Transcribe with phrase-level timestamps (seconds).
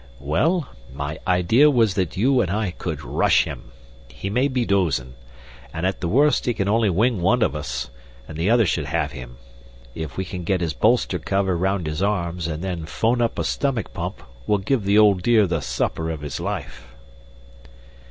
[0.19, 3.71] "Well, my idea was that you and I could rush him.
[4.09, 5.13] He may be dozin',
[5.71, 7.91] and at the worst he can only wing one of us,
[8.27, 9.37] and the other should have him.
[9.93, 13.43] If we can get his bolster cover round his arms and then 'phone up a
[13.43, 16.95] stomach pump, we'll give the old dear the supper of his life."